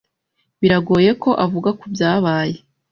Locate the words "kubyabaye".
1.79-2.57